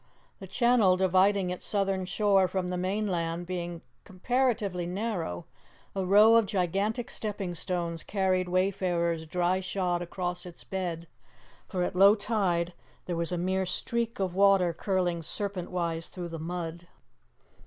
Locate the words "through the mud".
16.07-16.87